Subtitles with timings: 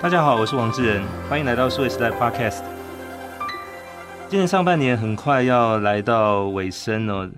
[0.00, 2.62] 大家好，我是王志仁，欢迎来到数位时代 Podcast。
[4.28, 7.28] 今年上半年很快要来到尾声哦，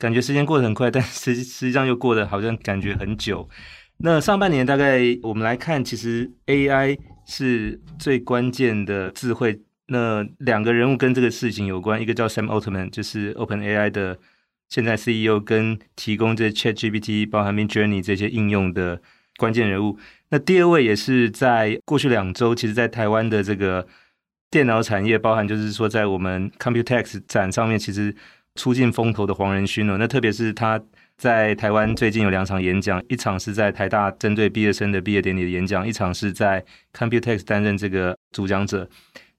[0.00, 3.48] 感觉时间过得很快，但实实际上又过得好像感觉很久。
[3.98, 9.60] 那上半年大概我们来看，其实 AI 是最关键的智慧。
[9.86, 14.18] 那两个人物跟这个事情有关，一个叫 Sam Altman，就是 OpenAI 的
[14.68, 19.00] 现在 CEO，跟提供这 ChatGPT、包含 Midjourney 这些应用的
[19.36, 19.96] 关键人物。
[20.30, 23.86] 那第二位也是在过去两周，其实，在台湾的这个
[24.50, 28.14] 电脑产业，包含就是说，在我们 Computex 展上面，其实
[28.54, 29.96] 出尽风头的黄仁勋哦。
[29.98, 30.78] 那特别是他
[31.16, 38.86] 在台湾最近有两场演讲，一场是在台大针对毕业生的毕业典礼的演讲，一场是在 Computex 担任这个主讲者。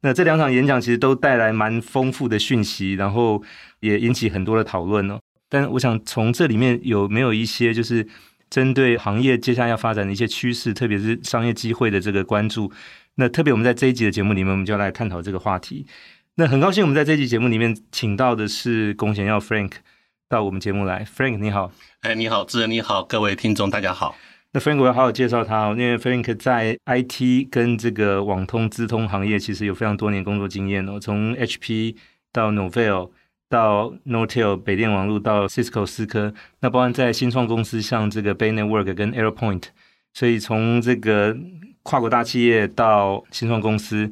[0.01, 3.43] 那这两场演讲其实都带来蛮丰富的讯息，然后
[3.81, 5.19] 也引起很多的讨论哦。
[5.47, 8.07] 但我想从这里面有没有一些就是。
[8.49, 12.71] 针对行业接下来要发展的一些趋势，特别是商业机会的这个关注，
[13.15, 15.85] 那特别我们在这一集的节目里面，我们就要来探讨这个话题。
[16.35, 19.73] 那很高兴我们在这一集节目里面请到的是龚贤耀 Frank
[20.27, 21.05] 到我们节目来。
[21.05, 24.15] Frank 你好，哎你好，志仁你好，各位听众大家好。
[24.53, 31.95] 那 Frank 我要好好介绍他哦，因为 Frank 在 IT 跟这个网通资通行业其实有非常多年工作经验哦，从 HP
[32.31, 33.11] 到 Novell。
[33.49, 39.63] 到 n o t e l 北电网络，到 Cisco 思科，那包含在新创公司，像这个 Bay Network 跟 AirPoint，
[40.13, 41.35] 所以从这个
[41.83, 44.09] 跨国大企业到新创公司，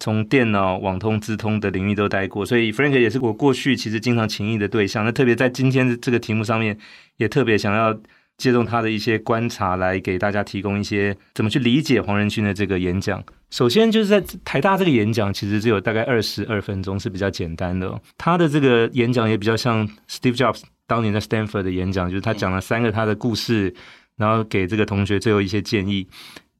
[0.00, 5.04] 从电脑、网通、资通的领域都待过，所以 Frank 也是我过去其实经常情谊的对象。
[5.04, 6.76] 那特别在今天的这个题目上面，
[7.18, 8.00] 也特别想要。
[8.38, 13.22] 借重他的一些观察来给大家提供一些怎么去理解黄仁勋的这个演讲。
[13.50, 18.00] 首先就是在台大这个演讲，其实只有大概二十二分钟，是比较简单的。
[18.16, 23.74] 他的这个演讲也比较像 Steve Jobs 当年在 Stanford 的演讲，就是他讲了三个他的故事，
[24.16, 26.08] 然后给这个同学最后一些建议。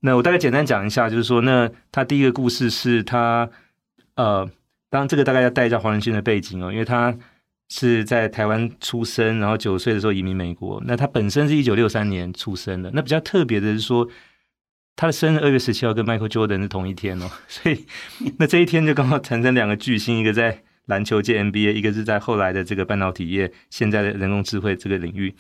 [0.01, 3.49] 那我大概简单讲一下，就是说，那他第一个故事是他
[4.17, 4.49] 呃，
[4.91, 7.17] 当然这个大概要带一下黄仁勋的背景哦，因为他。
[7.75, 10.79] 是在台湾出生，然后九岁的时候移民美国。
[10.85, 12.91] 那他本身是一九六三年出生的。
[12.93, 14.07] 那比较特别的是说，
[14.95, 17.87] 他的生日二月十七号跟 Michael Jordan 是同一天哦， 所以
[18.39, 25.35] 那这一天就刚好产生两个巨星，一个在篮球界 NBA，一个是在后来的这个半导体业，现在的人工智慧这个领域。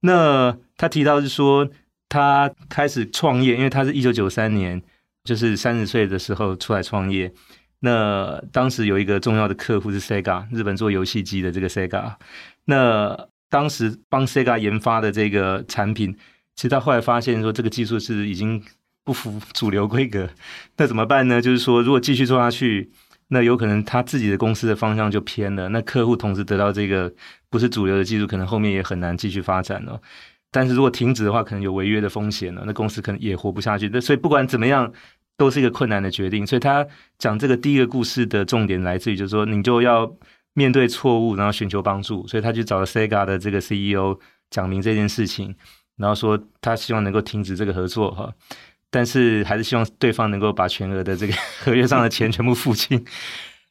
[0.00, 1.66] 那他提到是说，
[2.10, 4.82] 他开始创业，因为他是一九九三年，
[5.24, 7.32] 就是三十岁的时候出来创业。
[7.84, 12.14] 那当时有一个重要的客户是 Sega，日本做游戏机的这个 Sega。
[12.66, 16.16] 那当时帮 Sega 研发的这个产品，
[16.54, 18.62] 其实他后来发现说这个技术是已经
[19.02, 20.30] 不符 主流规格。
[20.76, 21.42] 那怎么办呢？
[21.42, 22.88] 就是说如果继续做下去，
[23.28, 25.68] 那有可能他自己的公司的方向就偏了。
[25.70, 27.12] 那客户同时得到这个
[27.50, 30.00] 不是主流的技术，可能后面也很难继续发展了。
[30.52, 32.62] 但是如果停止的话，可能有违约的风险了。
[32.64, 33.90] 那公司可能也活不下去。
[33.92, 34.92] 那所以不管怎么样。
[35.42, 36.86] 都是一个困难的决定，所以他
[37.18, 40.08] 讲这个第一个故事的重点来自于，就是说你就要
[40.54, 42.24] 面对错误，然后寻求帮助。
[42.28, 44.16] 所以他去找了 Sega 的这个 CEO
[44.50, 45.52] 讲明这件事情，
[45.96, 48.32] 然后说他希望能够停止这个合作哈，
[48.88, 53.04] 但是还是希望对方能够把全额的这个 合约上的钱全部付清。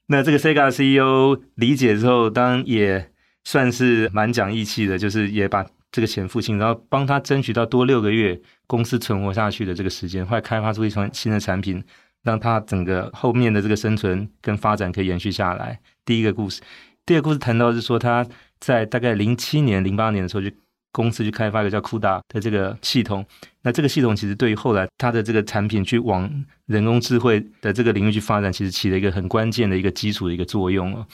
[0.07, 3.09] 那这个 Sega CEO 理解之后，当然也
[3.45, 5.65] 算是蛮讲义气的，就是也把。
[5.93, 8.39] 这个钱付清，然后帮他争取到多六个月
[8.71, 11.83] 公司存活下去的这个时间，后来开发出一双新的产品，
[12.23, 15.77] 让它整个后面的这个生存跟发展可以延续下来。
[16.05, 16.61] 第一个故事，
[17.05, 18.25] 第二个故事谈到是说他
[18.61, 20.49] 在大概零七年、零八年的时候，就
[20.93, 23.25] 公司去开发一个叫 CUDA 的这个系统。
[23.63, 31.05] 那这个系统其实对于后来他的这个产品去往人工智慧的这个领域去发展，其实起了一个很关键的一个基础的一个作用哦。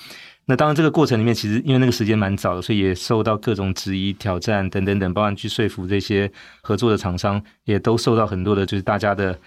[0.49, 6.31] 那当然，这个过程里面，其实因为那个时间蛮早的，所以也受到各种质疑、挑战等等等，包含去说服这些
[6.61, 9.37] 合作的厂商，也都受到很多的，就是大家的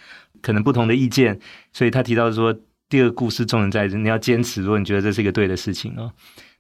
[0.43, 1.41] 可能不同的意见。
[1.73, 2.55] 所以他提到说，
[2.91, 6.13] 第二个故事重点在于你要坚持，如果你觉得这是一个对的事情哦。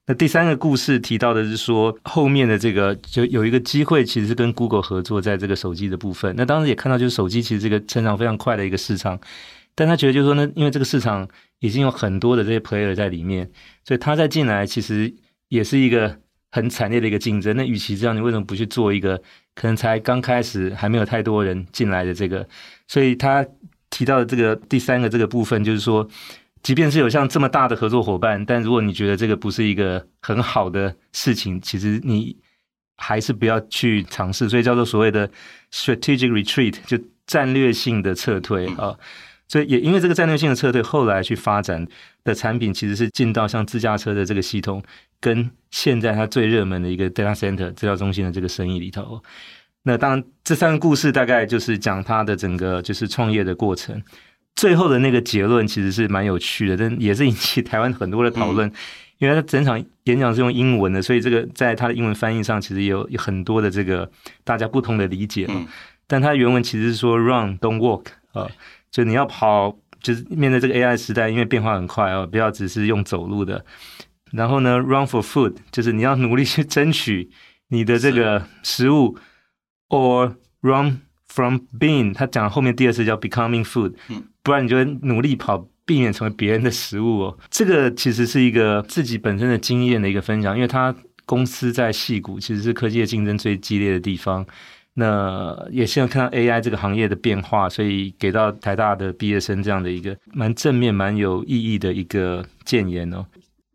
[0.07, 6.35] 那第三个故事提到的是说，后面的这个就有一个机会，其实是跟 Google 合作，在这个手机的部分。
[6.35, 9.21] 那当时也看到，就是手机其实这个成长非常快的一个市场。
[9.81, 11.27] 但他觉得就是说呢，因为这个市场
[11.61, 13.51] 已经有很多的这些 player 在里面，
[13.83, 15.11] 所以他再进来其实
[15.49, 17.57] 也是一个很惨烈的一个竞争。
[17.57, 19.17] 那与其这样，你为什么不去做一个
[19.55, 22.47] 可能才刚开始还没有太多人进来的这个？
[22.89, 23.43] 所以他
[23.89, 26.07] 提到的这个第三个这个部分，就是说，
[26.63, 32.37] 即便是有像这么大的合作伙伴，但如果你觉得这个不是一个很好的事情，其实你
[32.99, 34.47] 还是不要去尝试。
[34.47, 35.27] 所以叫做所谓的
[35.73, 38.95] strategic retreat，就战略性的撤退啊。
[39.51, 41.85] 所以也因为这个战略性的车队，后来去发展
[42.23, 44.81] 的产品其实是进到像自驾车的这个系统，
[45.21, 49.21] 跟现在它最热门的一个 data center 资料中心的这个生意里头。
[49.83, 54.01] 那当然，这三个故事大概就是讲他的整个就是创业的过程。
[54.55, 58.73] 最后的那个结论其实是蛮有趣的，但也是引起台湾很多的讨论，嗯、
[59.19, 64.09] 因为他整场演讲是用英文的，所以这个在他的英文翻译上其实有有很多的这个
[64.45, 65.55] 大家不同的理解嘛。
[65.57, 65.67] 嗯、
[66.07, 68.47] 但他原文其实是说 “run, don't walk” 啊，
[68.91, 73.65] 就你要跑，就是面对这个 AI 时代，因为变化很快哦，不要只是用走路的。
[74.33, 77.31] 然后呢，“run for food” 就是你要努力去争取
[77.69, 79.19] 你的这个食物
[79.89, 83.95] ，or run from being，他讲后面第二次叫 becoming food，
[84.43, 87.39] 不然你就会努力跑，避免成为别人的食物哦。
[87.51, 90.95] 这个其实是一个自己本身的经验的一个分享，因为他
[91.27, 94.47] 公司在戏谷其实是科技的竞争最激烈的地方。
[94.95, 103.25] 那也希望看到 AI 这个行业的变化，所以给到台大的毕业生这样的一个蛮正面、蛮有意义的一个建言哦。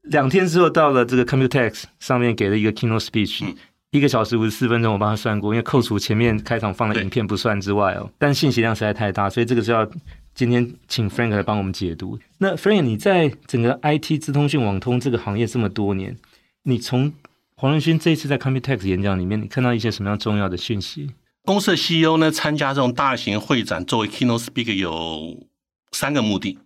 [0.03, 3.55] 两天之后到了这个 Computex 上面给了一个 Keynote Speech。
[3.91, 9.89] 一个小时五十四分钟，我帮他算过，因为扣除前面开场放的影片不算之外哦，但信息量实在太大，所以这个是要
[10.33, 12.19] 今天请 Frank 来帮我们解读。
[12.39, 16.17] 那 Frank，你在整个 IT 资通讯网通这个行业这么多年，
[16.63, 17.13] 你从
[17.57, 21.11] 黄仁勋这一次在 Computex 演讲里面，你看到一些什么样重要的讯息？
[21.43, 25.47] 公司的 CEO 呢，参加这种大型会展作为 Keynote Speaker 有
[25.93, 26.59] 三个目的。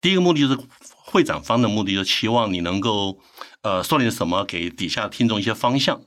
[0.00, 0.58] 第一个目的就是
[1.04, 3.20] 会展方的目的，就是期望你能够
[3.60, 6.00] 呃说点什么，给底下听众一些方向。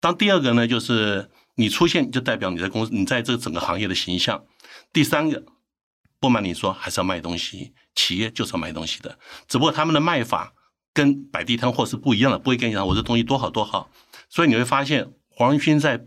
[0.00, 4.44] 当第二个呢，就是你出现就代表你在公司，你在这个整个行业的形象。
[4.92, 5.42] 第三个，
[6.20, 9.18] 不瞒你说，还是要卖东西，企业就是要卖东西的，
[9.48, 10.52] 只不过他们的卖法
[10.96, 13.90] 跟摆地摊货是不一样的，不会跟你讲我这东西多好多好。
[14.30, 16.06] 所以你会发现黄仁勋在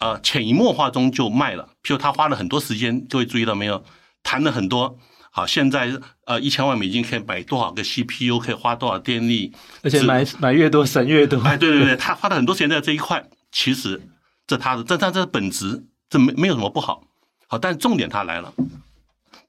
[0.00, 3.84] 呃潜移默化中就卖了，譬如他花了很多时间，就会注意到没有，
[4.24, 4.98] 谈了很多。
[5.30, 5.92] 好，现在
[6.24, 9.52] 呃一千万美金可以买多少个 CPU，可以花多少电力，
[9.82, 11.40] 而且买买越多省越多。
[11.42, 14.02] 哎，对对对，他花了很多时间在这一块，其实
[14.46, 17.04] 这他的这这这本质，这没没有什么不好。
[17.46, 18.52] 好，但重点他来了，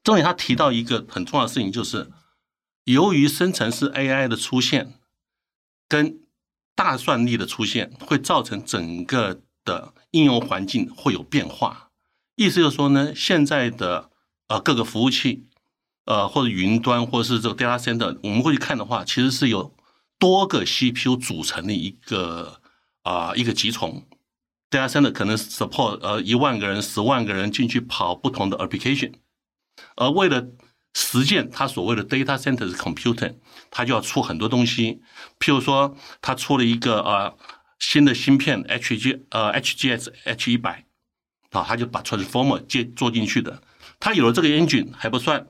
[0.04, 2.08] 重点他提到一个很重要的事情，就是
[2.92, 4.94] 由于生成式 AI 的出现
[5.88, 6.20] 跟
[6.74, 11.90] 大算力的出现，会造成整个的应用环境会有变化。
[12.36, 14.10] 意思就是说呢，现在的
[14.48, 15.44] 呃各个服务器。
[16.10, 19.76] 呃，或者云端，或者是这个 data center，我们过去看的话，其实是有
[20.18, 22.62] 多个 CPU 组成的一个
[23.02, 24.06] 啊、一个集成
[24.70, 29.12] data center，可能 support 呃一万个人、十万个人进去跑不同的 application，
[29.96, 30.48] 而为了
[30.94, 33.36] 实践它所谓的 data center computing，
[33.70, 35.00] 它就要出很多东西，
[35.38, 37.36] 譬如说，它出了一个呃
[37.78, 40.84] 新的芯片 HG 呃 H G S H 一百，
[41.50, 43.62] 啊，它就把 transformer 接做进去的，
[44.00, 45.46] 它有了这个 engine 还不算。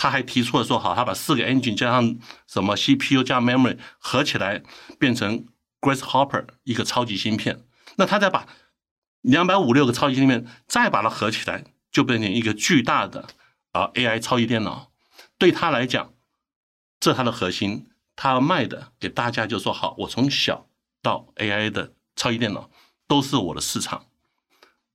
[0.00, 4.62] 他还提出了说，好，他把四个 engine 加上什么 CPU 加 memory 合起来，
[4.96, 5.44] 变成
[5.80, 7.64] Grace Hopper 一个超级芯片。
[7.96, 8.46] 那他再把
[9.22, 13.26] 两百五六个超级芯片再把它合起来，就变成一个巨大的
[13.72, 14.90] 啊 AI 超级电脑。
[15.38, 16.12] 对他来讲，
[16.98, 17.86] 这他的核心，
[18.16, 20.66] 他要卖的给大家就说好，我从小
[21.00, 22.68] 到 AI 的超级电脑
[23.06, 24.04] 都是我的市场。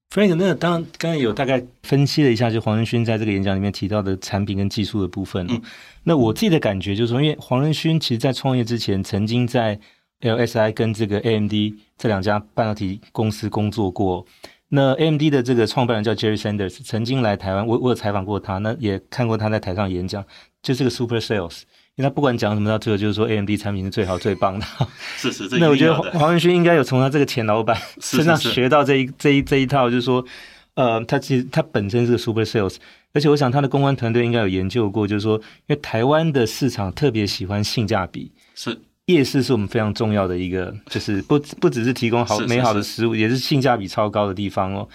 [0.10, 5.48] Frank，那当然刚才有大概分析了一下，就黄仁勋在这个演讲里面提到的产品跟技术的部分。
[5.50, 5.62] 嗯，
[6.04, 9.80] 那我自己的感觉就是说，因为黄仁勋其实在创业之前，曾经在
[10.20, 11.54] LSI 跟这个 AMD
[11.98, 14.26] 这两家半导体公司工作过。
[14.76, 20.26] 那 AMD 的这个创办人叫 Jerry Sanders，曾经来台湾，我我有采访过他，那也看过他在台上演讲，
[20.64, 21.62] 就是个 Super Sales。
[21.96, 24.66] 因为他不管讲什么，到最后就是说 AMD 产品是最好最棒的。
[25.16, 30.26] 是是，这 那我觉得黄文勋应该有从他这个前老板 身上学到这一这一这一套，就是说，
[30.74, 32.78] 呃，他其实他本身是个 super sales，
[33.14, 38.76] 而且我想他的公关团队应该有研究过，就是说，因为台湾的市场特别喜欢性价比，是
[39.08, 44.88] 夜市是我们非常重要的一个，就是不不只是提供好美好的食物，也是性价比超高的地方哦。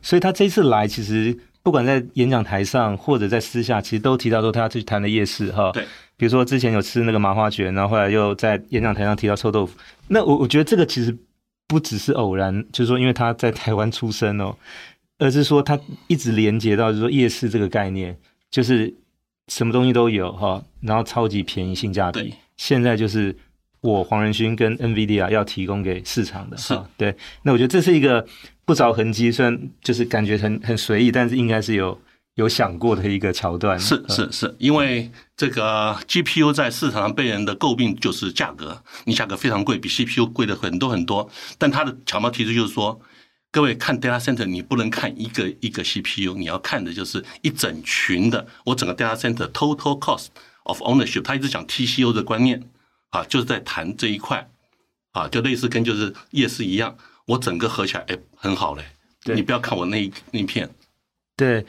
[0.00, 5.70] 所以他这次来，其实不管在演讲台上或者在私下，其实都提到说他要去谈的夜市哈。
[5.72, 5.84] 对。
[6.16, 9.76] 比如说之前有吃那个麻花卷，然后后来又在演讲台上提到臭豆腐。
[10.08, 11.16] 那我我觉得这个其实
[11.66, 14.54] 不只是偶然，就是说因为他在台湾出生哦，
[15.18, 18.16] 而是说他一直连接到就是说夜市这个概念，
[18.50, 18.92] 就是
[19.48, 22.34] 什么东西都有哈，然后超级便宜，性价比。
[22.56, 23.34] 现在就是
[23.82, 27.14] 我黄仁勋跟 NVIDIA 要提供给市场的，是对。
[27.42, 28.26] 那我觉得这是一个
[28.64, 32.00] 不着痕迹，虽然就是感觉很很随意，但是应该是有。
[32.36, 41.28] 有想过的一个桥段是是是，因为这个 GPU 在市场上被人的诟病就是价格，你价格非常贵，比 CPU 贵的很多很多。
[41.58, 42.98] 但它的巧妙提出就是说，
[43.50, 48.46] 各位看 data center，你不能看一个一个 CPU，你要看的就是一整群的。
[48.64, 50.28] 我整个 data center total cost
[50.62, 52.62] of ownership，他一直讲 TCO 的观念
[53.12, 54.46] 啊，就是在谈这一块
[55.12, 58.82] 啊，就类似跟就是夜市一样，我整个合起来哎很好嘞。
[59.24, 60.68] 对你不要看我那一那一片，
[61.36, 61.64] 对。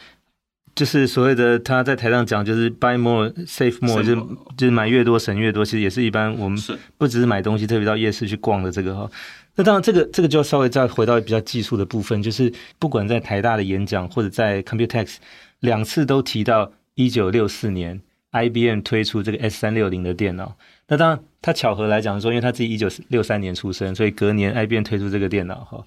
[0.75, 4.15] 就是所谓的他在台上讲，就是 buy more save more，就
[4.57, 5.63] 就是买越多省越多。
[5.63, 6.59] 其实也是一般我们
[6.97, 9.07] 不只是买东西，特别到夜市去逛的这个哈。
[9.53, 15.17] 那当然，这个这个就要稍微再回到比较技术的部分，就是不管在台大的演讲或者在 Computex
[15.59, 20.57] 两次都提到一九六四年 IBM 推出这个 S 三六零的电脑。
[20.87, 25.83] 那当然，他巧合来讲说，因为他自己一九六三年出生，所以隔年 IBM 推出这个电脑哈。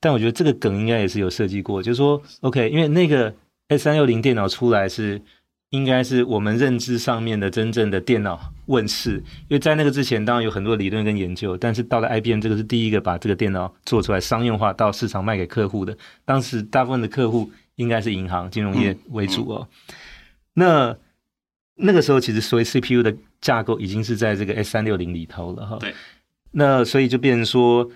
[0.00, 3.34] 但我觉得这个梗应该也是有设计过，就是说 OK，因为那个。
[3.72, 5.22] S 三六零电脑出来是
[5.68, 15.96] 应该是我们认知上面的真正的电脑问世，因为在那个之前当然有很多理论跟研究，但是到了 IBM 这个是第一个把这个电脑做出来商用化到市场卖给客户的。
[16.24, 19.68] 当时大部分的客户应该是银行、金融业为主哦。
[20.54, 20.96] 那
[21.80, 25.76] 那个时候其实所谓 CPU 的架构已经是在这个 S 三六零里头了哈。
[25.80, 25.94] 对。
[26.52, 27.90] 那所以就变成说，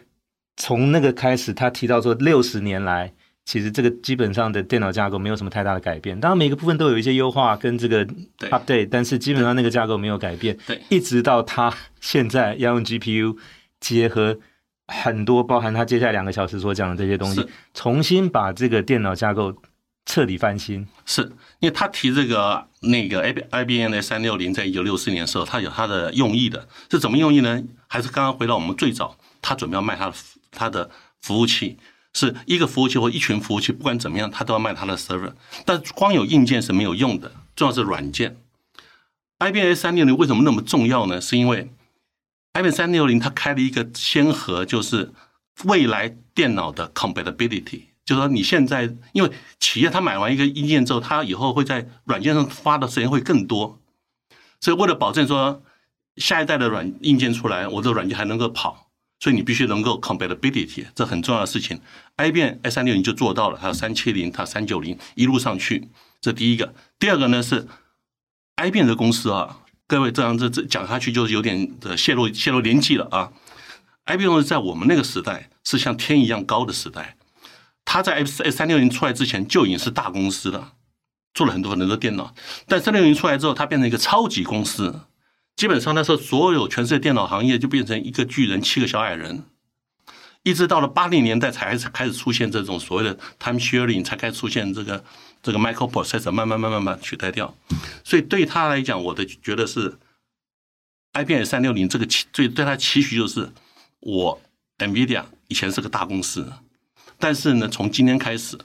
[0.56, 3.12] 从那个开始，他提到说六十年来。
[3.46, 8.02] 其实这个基本上的电脑架构没有什么太大的改变，当然每个部分都有一些优化跟这个
[8.38, 10.56] update，但是基本上那个架构没有改变。
[10.66, 13.36] 对，一直到他现在要用 GPU
[13.80, 14.38] 结合
[14.86, 19.54] 很多，包含他接下来两个小时所讲的这些东西，重新把这个电脑架构
[20.06, 20.86] 彻底翻新。
[21.04, 21.22] 是
[21.60, 27.62] 因为他提这个那个 IBM 的三六零，在一九六四年的时候，他有他的用意的，是怎么用意呢？
[27.86, 30.14] 还是刚刚回到我们最早，他准备要卖他的
[30.50, 31.78] 他的服务器。
[32.16, 35.32] 是一个服务器或一群服务器，不管怎么样，他都要卖他的 server。
[35.64, 38.36] 但光有硬件是没有用的，重要是软件。
[39.40, 41.20] IBM 三六零为什么那么重要呢？
[41.20, 41.72] 是因为
[42.52, 45.12] IBM 三六零它开了一个先河，就是
[45.64, 53.78] 未来电脑的 compatibility，就是说你现在因为企业它买完一个硬件之后，它以后会在软件上花的时间会更多，
[54.60, 55.62] 所以为了保证说
[56.16, 58.82] 下一代的软硬件出来，我这个软件还能够跑。
[59.20, 61.80] 所以你必须能够 compatibility，这很重要的事情。
[62.18, 65.88] IBM S 三六零就做到了，还有三七零、它三九零一路上去，
[66.20, 66.74] 这第一个。
[66.98, 67.66] 第二个呢是
[68.56, 73.32] i 变的公司啊，各位这样这这讲下去就是有点的泄露泄露年纪了啊。
[74.04, 77.16] IBM 在我们那个时代是像天一样高的时代，
[77.84, 80.72] 他在 S 三六零出来之前就已经是大公司了，
[81.32, 82.34] 做了很多很多的电脑。
[82.66, 85.02] 但三六零出来之后，它变成一个超级公司。
[85.56, 89.44] 基本上那时候，所有全世界电脑行业就变成一个巨人，七个小矮人。
[90.42, 95.02] 一直到了八零年代，才开始开始出现这种所谓的 time sharing，才开始出现这个
[95.42, 97.56] 这个 microprocessor，慢慢慢慢慢取代掉。
[98.02, 99.96] 所以对他来讲，我的觉得是
[101.12, 103.52] IBM 三六零这个期，最对他期许就是，
[104.00, 104.42] 我
[104.78, 106.52] NVIDIA 以前是个大公司，
[107.18, 108.56] 但是呢，从今天开始，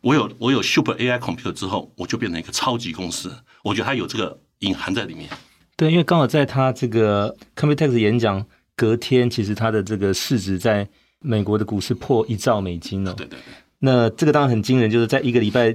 [0.00, 3.32] 我有我有 Super AI computer 之后，我就变成一个超级公司。
[3.62, 5.28] 我觉得它有这个隐含在里面。
[5.76, 8.44] 对，因为刚好在他这个 Computex 演讲
[8.76, 10.88] 隔天，其实他的这个市值在
[11.20, 13.14] 美国的股市破一兆美金了。
[13.14, 13.54] 对对对。
[13.78, 15.74] 那这个当然很惊人，就是在一个礼拜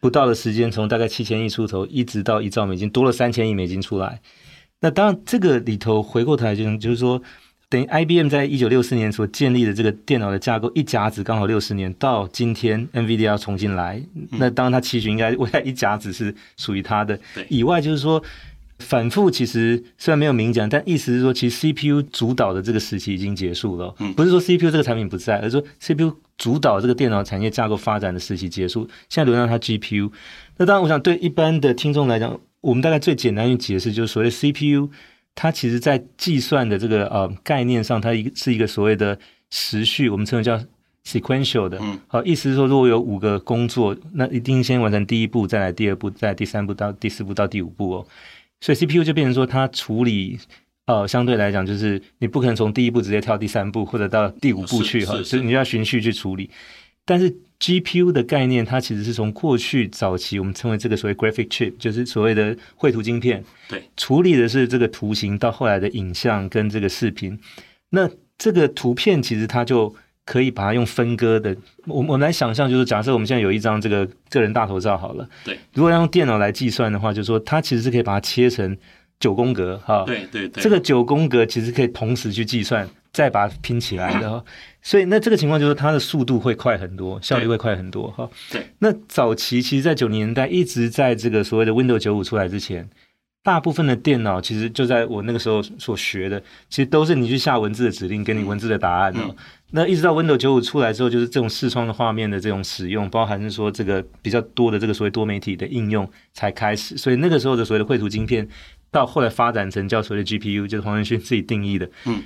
[0.00, 4.20] 不到的时间，从大概七千亿出头，一直到一兆美金，多了三千亿美金出来。
[4.80, 7.20] 那当然，这个里头回过头来就就是说，
[7.70, 14.02] 等于 IBM 在一九六四年所建立的这个电脑的架构一甲子，刚好六十年到今天，NVIDIA 要重新来。
[14.32, 17.18] 那当然，它期许应该未来一甲子是属于它的。
[17.48, 18.22] 以外，就是说。
[18.80, 23.92] 反复其实虽然没有明讲，但意思是说，其实 CPU 主导的这个时期已经结束了。
[23.98, 30.12] 嗯，不是说 CPU 这个产品不在，而是说 CPU 主导这个电脑产业架构发展的时期结束，现在轮到它 GPU。
[30.58, 34.88] 那当然，我想对一般的听众来讲，我们大概最简单去解释，就是所谓 CPU，
[35.34, 39.18] 它其实在计算的这个呃概念上，它一个是一个所谓的
[39.50, 40.60] 时序，我们称为叫
[41.04, 41.78] sequential 的。
[41.80, 48.06] 嗯，好，意思是说，如果有五个工作，那一定先完成第一步，再来第二步，再来第三步到第四步到第五步哦。
[48.60, 50.38] 所以 CPU 就变成说，它处理，
[50.86, 56.50] 呃，相对来讲，就是你不可能从第一步直接跳第三步或者到第五步去哈，所以你就要循序去处理。
[57.04, 67.38] 但是 GPU 的概念，它其实是从过去早期我们称为这个所谓 graphic chip，就是所谓的绘图晶片，对，处理的是这个图形，到后来的影像跟这个视频。
[67.90, 69.94] 那这个图片其实它就。
[70.28, 78.76] 可以把它用分割的，我我们来想象，就是假设我们现在有一张这个个人大头照好了，对，如果要用电脑来计算的话，就是说它其实是可以把它切成
[79.18, 82.86] 九宫格，哈，对对对，这个九宫格其实可以同时去计算，
[83.18, 84.44] 再把它拼起来的，
[84.80, 88.64] 所以那这个情况就是它的速度会快很多，效率会快很多，哈，对。
[88.78, 92.88] 那早期其实，在九零年代一直在这个所谓的 Windows 九五出来之前，
[93.42, 99.20] 大部分的电脑其实就在我那个时候所学的，其实都是你去下文字的指令，给你文字的答案哦。
[99.24, 99.36] 嗯嗯
[99.70, 106.96] 那一直到 Windows 九五出来之后，就是这种视窗的画面的这种使用，包含是说这个比较多的这个所谓多媒体的应用才开始。
[106.96, 108.48] 所以那个时候的所谓的绘图晶片，
[108.90, 112.22] 到后来发展成叫所谓的 GPU，就是黄仁勋自己定义的，嗯，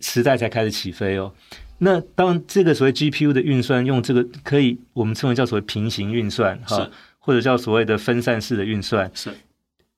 [0.00, 1.32] 时代才开始起飞哦。
[1.78, 6.88] 那当这个所谓 GPU 的运算用这个可以我们称为叫所谓平行运算哈，
[7.18, 9.30] 或者叫所谓的分散式的运算，是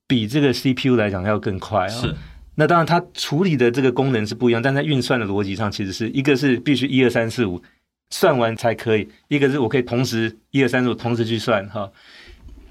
[0.06, 2.00] 比这个 CPU 来讲要更快啊、哦。
[2.00, 2.14] 是，
[2.56, 7.62] 那当然它处理的这个功能是不一样，但在运算的逻辑上，其实是一个是必须一二三四五
[8.10, 11.88] 算完才可以，一个是我可以同时一二三四五同时去算哈。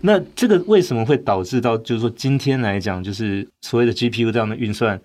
[0.02, 5.00] 那这个为什么会导致到就是说今天来讲，就是所谓的 GPU 这样的运算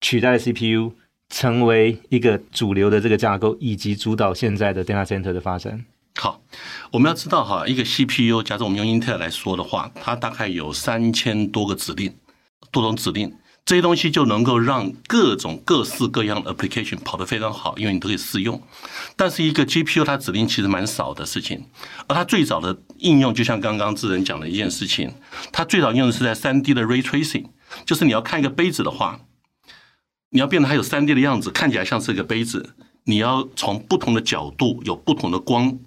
[0.00, 0.92] 取代 CPU，
[1.32, 5.82] 成为一个主流的这个架构，以及主导现在的 data center 的发展？
[6.16, 6.42] 好，
[6.90, 12.14] 我们要知道哈，一个 CPU，假设我们用英特尔来说的话，它大概有三千多个指令，
[12.70, 13.34] 多种指令，
[13.64, 18.60] 这些东西就能够让各种各式各样的 application 跑得非常好，因为你都可以试用。
[19.16, 21.64] 但是一个 GPU 它指令其实蛮少的事情，
[22.06, 25.10] 而它最早的应用，就像刚刚智仁讲的一件事情，
[25.50, 27.46] 它最早应用的是在三 D 的 ray tracing，
[27.86, 29.18] 就是你要看一个杯子的话，
[30.32, 32.74] 你要变得它有三 D 的样子，看起来像是一个杯子，
[33.04, 35.78] 你要从不同的角度有不同的光。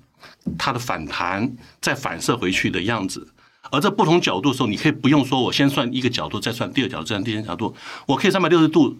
[0.57, 3.27] 它的反弹再反射回去的样子，
[3.71, 7.75] 而在不同角度的时候，你可以不用说，我先算一个角度，再算第二角度，再算第三角度，
[8.07, 8.97] 我可以三百六十度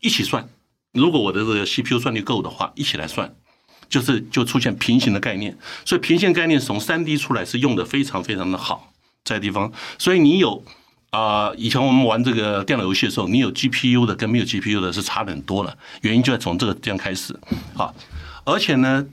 [0.00, 0.48] 一起算。
[0.92, 3.34] 如果我的这个 CPU 算力够的话，一起来算，
[3.88, 5.56] 就是就出现平行的概念。
[5.84, 8.92] 所以平行概念从三 D 出来是用的非常非常的好，
[9.24, 9.72] 在地方。
[9.98, 10.64] 所以你有
[11.12, 15.78] 啊、以前我们玩这个电脑游戏的时候，你有 GPU 的跟没有 GPU 的是差很多了。
[16.02, 17.38] 原因就在从这个地方开始
[17.76, 17.94] 啊，
[18.44, 19.06] 而且呢。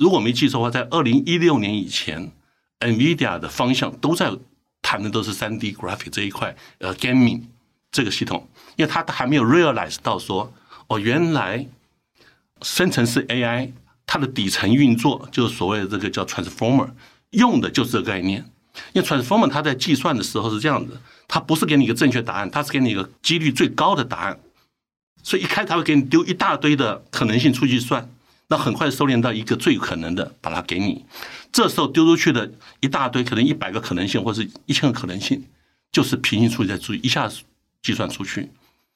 [0.00, 2.30] 如果没记错的话，在二零一六年以前
[2.78, 4.30] ，NVIDIA 的方向都在
[4.80, 7.40] 谈的都是三 D graphic 这一块，呃，gaming
[7.90, 8.46] 这个系统，
[8.76, 10.52] 因为它还没有 realize 到说，
[10.86, 11.66] 哦，原来
[12.62, 13.72] 生成式 AI
[14.06, 16.90] 它的底层运作就是所谓的这个叫 transformer，
[17.30, 18.48] 用的就是这个概念。
[18.92, 24.38] 因为 transformer 它在计算的时候是这样子，它不是给你一个正确答案，它是给你一个几率最高的答案，
[25.22, 28.08] 所以一开始它会给你丢一大堆的可能性出去算。
[28.50, 31.04] 那很快收敛到一个最可能的，把它给你。
[31.52, 35.44] 这时候丢出去的一大堆，可能一百个可能性，或是一千个可能性，
[35.92, 37.30] 就是平行数学在注意一下
[37.82, 38.48] 计算出去，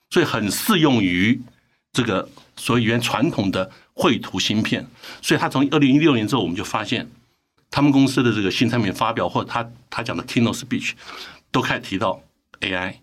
[0.08, 1.38] 所以很适用于
[1.92, 2.26] 这个
[2.56, 4.86] 所谓原传统的绘图芯片。
[5.20, 7.06] 所以它从二零一六年之后，我们就发现
[7.72, 10.92] 他们公司的这个新产品发表，或者他他讲的 keynote speech
[11.50, 12.22] 都开始提到
[12.60, 12.94] AI，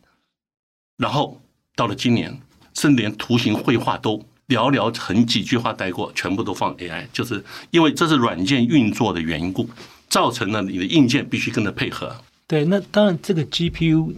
[0.95, 1.41] 然后
[1.75, 2.39] 到了今年，
[2.73, 4.25] 甚至连图形绘画都。
[4.49, 9.69] 寥寥很几句话带过，全部都放 AI，就是因为这是软件运作的缘故，
[10.09, 12.15] 造成了你的硬件必须跟着配合。
[12.47, 14.15] 对，那当然这个 GPU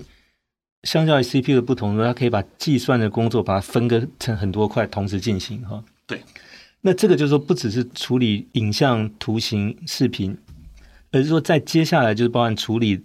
[0.83, 5.83] 相较于 CPU 的不同，它可以把计算的工作把它分割成很多块同时进行哈。
[6.07, 6.23] 对，
[6.81, 10.35] 那这个就是说不只是处理影像、图形、视频，
[11.11, 12.99] 而是说在接下来就是包含处理，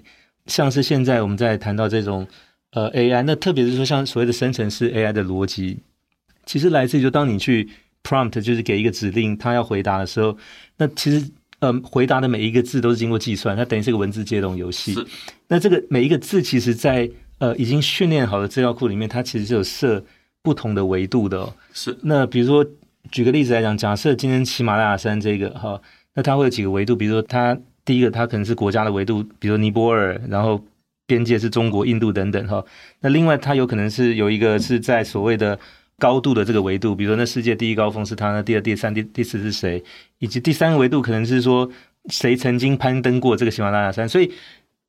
[0.46, 2.26] 像是现在我们在谈到这种
[2.72, 5.80] 呃 AI，那特别是说像所谓的生成式 AI 的逻辑。
[6.46, 7.68] 其实来自于就当你去
[8.02, 10.38] prompt，就是给一个指令，它要回答的时候，
[10.78, 14.94] 那其实呃回答的每一个字都是经过计算，它等于是个文字接龙游戏。
[15.48, 20.02] 那这个每一个字，其实在呃已经训练好的资料库里面，它其实是有设
[20.40, 21.52] 不同的维度的哦。
[21.74, 21.98] 是。
[22.02, 22.64] 那比如说
[23.10, 25.80] 举个例子来讲，假设今天喜马拉雅山这个哈，
[26.14, 30.62] 那它会有几个维度，比如说它第一个它可能是国家的维度，比如说尼泊尔，然后
[31.06, 32.64] 边界是中国、印度等等哈。
[33.00, 35.58] 那另外它有可能是有一个是在所谓的。
[35.98, 39.82] 高度的这个维度，比如说那世界第一高峰是它，那第二、第三、第第四是谁？
[40.18, 41.66] 以及第三个维度可能是说
[42.10, 44.30] 谁曾经攀登过这个喜马拉雅山，所以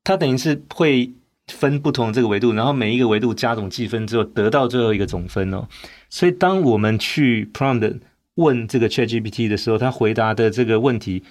[0.03, 1.09] 它等于是会
[1.47, 5.67] 分不同的这个维度，然后每一个维度加总计分之后得到最后一个总分哦。
[6.09, 7.99] 所以当我们去 prompt
[8.35, 11.23] 问这个 ChatGPT 的时候，它回答的这个问题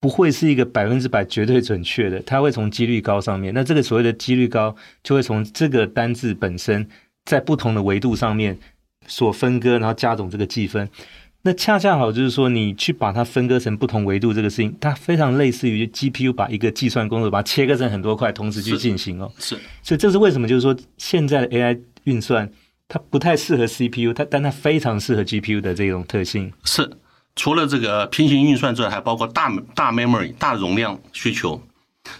[0.00, 3.52] 不会是一个百分之百绝对准确的，它会从几率高上面。
[3.52, 6.88] 那这个所谓的几率高，就会从这个单字本身
[7.24, 8.58] 在不同的维度上面。
[9.06, 10.86] 所分割，然后加总这个计分，
[11.48, 19.32] 那恰恰好就是说，你去把它分割成不同维度这个事情，它非常类似于 GPU 把一个计算工作把它切割成很多块，同时去进行哦。
[19.38, 20.46] 是，所以这是为什么？
[20.46, 22.52] 就是说，现在的 AI 运算
[22.86, 26.52] 它不太适合 CPU，它但它非常适合 GPU 的这种特性。
[26.64, 26.90] 是，
[27.34, 31.62] 除了这个平行运算之外，还包括大大 memory 大容量需求。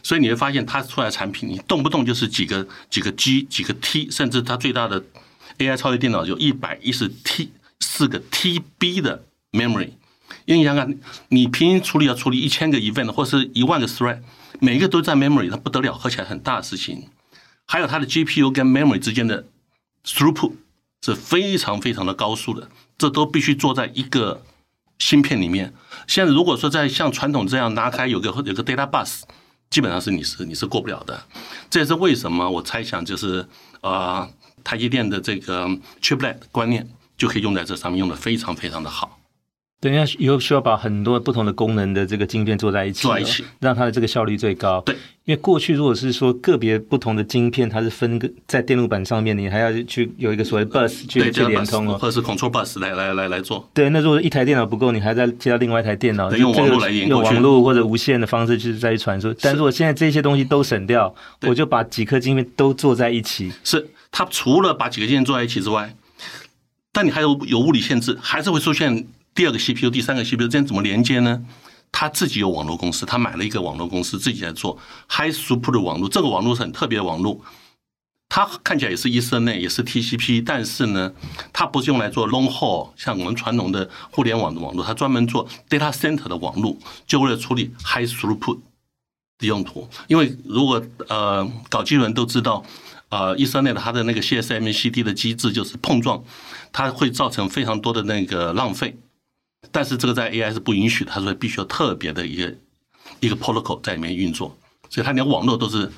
[0.02, 5.04] 所以你会发现，它出来的产品，你动不动就是几个几个 G 几个 T，甚至它最大的。
[5.58, 9.90] AI 超级电脑就一百一十 T 四个 TB 的 memory，
[10.44, 10.94] 因为你想想，
[11.28, 14.20] 你平行处理要处理一千个 event 或是一万个 thread，
[14.60, 17.08] 每一个都在 memory，它不得了，合起来很大的事情。
[17.66, 19.46] 还有它的 GPU 跟 memory 之间的
[20.04, 20.52] throughput
[21.04, 24.42] 是非常非常的高速的，这都必须做在一个
[24.98, 25.74] 芯片里面。
[26.06, 29.22] 现在如果说在像传统这样拿开有个有个 data bus，
[29.70, 31.22] 基本上是你是你是过不了的。
[31.68, 33.46] 这也是为什么我猜想就是
[33.80, 34.20] 啊。
[34.20, 34.30] 呃
[34.64, 35.66] 台积电的这个
[36.02, 36.86] chiplet 观念
[37.18, 39.18] 就可以用在这上面，用的非常非常的好。
[39.80, 44.80] 等一下以后需要把很多不同的功能的这个晶片做在一起，做在一起，让它的这个效率最高。
[44.80, 44.92] 对，
[45.24, 53.70] 因为过去如果是说个别不同的晶片，它是分个在电路板上面，你还要去有一个所谓 bus 去去连通哦，或者是 control bus 来来来来做。
[53.72, 59.32] 对，那如果一台电脑不够，你还在接到另外一台电脑，用网络来连用网络或者无线的方式去再去传输。
[59.34, 63.52] 但如果现在这些东西都省掉，我就把几颗晶片都做在一起。
[63.62, 65.94] 是，它除了把几个晶片做在一起之外，
[66.92, 69.06] 但你还有有物理限制，还是会出现。
[69.34, 71.44] 第二个 CPU，第三个 CPU，这样怎么连接呢？
[71.92, 74.76] 他自己有网络公司，他买了一个网络公司，自己在做
[75.08, 76.08] High Throughput 的网络。
[76.08, 77.40] 这个网络是很特别的网络，
[78.28, 81.12] 它看起来也是 ECN，也是 TCP，但是呢，
[81.52, 88.58] 它不是用来做 Long Haul，像我们传统的互联网的网络，它专门做 Data Center 的网络，就为了处理 High Throughput
[89.38, 89.88] 的用途。
[90.08, 92.64] 因为如果呃搞技术人都知道，
[93.10, 96.22] 呃 Ethernet 它的那个 CSMACD 的机制就是碰撞，
[96.72, 98.96] 它会造成非常多的那个浪费。
[99.72, 102.54] 但是这个在 AI 是不允许的，它说必须要特别的一个
[103.20, 104.56] 一个 protocol 在里面运作，
[104.88, 105.90] 所以它连网络都是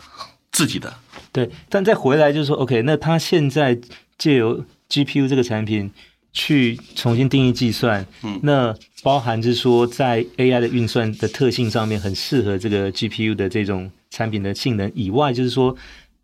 [0.51, 0.93] 自己的。
[1.31, 3.79] 对，但再回来就是说，OK，那它现在
[4.17, 5.91] 借由 GPU 这个产品
[6.33, 15.77] 去重新定义计算，嗯，那包含是说在 AI 的运算的特性上面很适合这个 GPU 的这种产品的性能以外，就是说，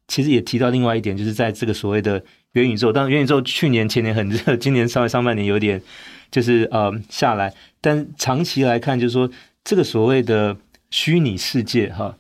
[0.09, 5.83] 其实也提到另外一点，就是在这个所谓的元宇宙，当然元宇宙去年前年很热，今年稍微上半年有点。
[6.29, 9.31] 就是呃下来，但长期来看，就是说
[9.63, 10.57] 这个所谓的
[10.91, 12.17] 虚拟世界哈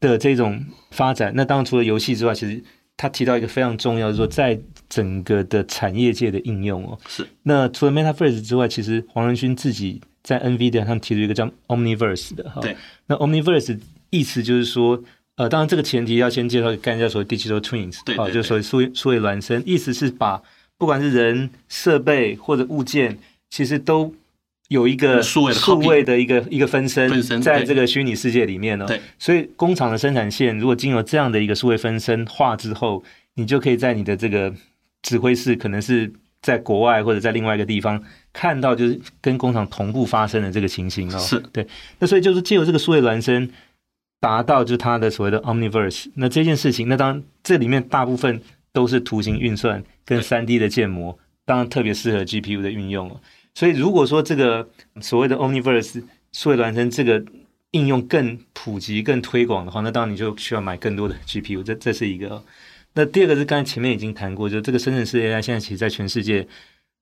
[0.00, 2.62] 的这种发展，那当然除了游戏之外，其实
[2.96, 4.58] 他提到一个非常重要，就是说在
[4.88, 6.98] 整个的产业界的应用哦。
[7.06, 7.24] 是。
[7.44, 12.60] 那除了 Metaverse 之外，其实黄仁勋自己在 NVIDIA 上提出一个叫 Omniverse 的哈。
[12.60, 12.76] 对。
[13.06, 13.78] 那 Omniverse
[14.10, 15.00] 意思就是说，
[15.36, 20.42] 呃，当然这个前提要先介绍一个概念，叫所谓 Digital Twins，对，对，对，就是所谓数位数位孪生，意思是把
[20.76, 23.18] 不管是人、设备或者物件。
[23.48, 24.12] 其实都
[24.68, 25.44] 有一个数
[25.78, 28.84] 位的一个一个分身，在这个虚拟世界里面哦。
[28.84, 34.52] 对，所以工厂的生产线如果经由这样的一个数位分身化之后，你就可以在你的这个
[35.00, 41.18] 指挥室，可能是在国外或者在另外一个地方看到，就是跟工厂同步发生的这个情形哦。
[41.20, 41.64] 是对。
[42.00, 43.48] 那所以就是借由这个数位孪生，
[44.26, 46.06] 达到就是它的所谓的 Omniverse。
[46.14, 53.08] 那这件事情，那当然这里面大部分都是图形运算跟三 D 的建模，当然特别适合 GPU 的运用。
[53.54, 54.68] 所以，如果说这个
[55.00, 57.24] 所谓的 Omniverse 数位孪生这个
[57.70, 61.62] 应用更普及、更推广的话，那当然你就需要买更多的 GPU。
[61.62, 62.42] 这这是一个。
[62.94, 66.44] 那第二个是刚才前面已经谈过，就这个深圳式 AI 现在其实在全世界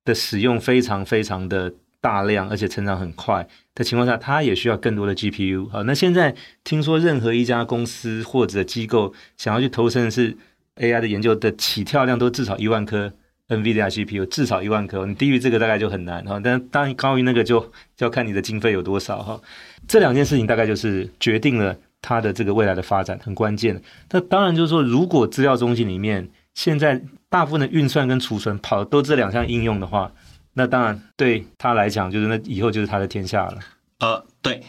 [0.03, 1.73] 的使用非常非常的
[2.05, 5.67] 大量，而且成长很快的情况下，它也需要更多的 GPU。
[5.69, 10.37] 好，那现在听说任何一家公司或者机构想要去投身的是
[10.75, 13.11] AI 的研究的起跳量都至少一万颗。
[13.47, 16.39] NVIDIA GPU 至少一万颗，你低于这个大概就很难哈。
[16.43, 17.59] 但当然高于那个就
[17.95, 19.39] 就要看你的经费有多少哈。
[19.87, 23.79] 这两件事情大概就是决定了它的这个未来的发展很关键。
[24.11, 30.11] 那当然就是说，如果资料中心里面现在大部分的运算跟储存跑都这两项应用的话，
[30.55, 33.59] 那当然对他来讲就是那以后就是他的天下了。
[33.99, 34.63] 呃，对，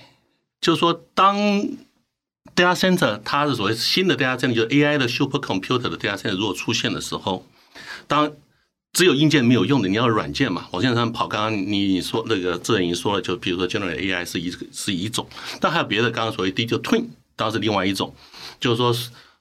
[0.61, 1.37] 就是说当
[2.55, 7.47] data center 它的所谓新的 data center 就是 AI 的 super computer 的 data center 如果出现的时候，
[8.07, 8.33] 当
[8.93, 10.67] 只有硬件没有用的，你要软件嘛？
[10.71, 15.29] 我现在他们跑，刚刚你说那个智仁已经说了，就比如说 General AI 是一是一种，
[15.61, 17.05] 但还有别的，刚刚所谓 Digital Twin
[17.37, 18.15] 当然是另外一种，
[18.59, 18.95] 就是说，